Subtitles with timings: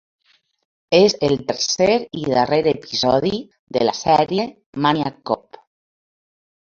[0.99, 3.33] És el tercer i darrer episodi
[3.77, 4.49] de la sèrie
[4.87, 5.61] "Maniac Cop".